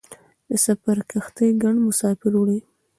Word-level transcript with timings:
د 0.49 0.51
سفر 0.65 0.97
کښتۍ 1.09 1.49
ګڼ 1.63 1.75
مسافر 1.87 2.31
وړي. 2.37 2.59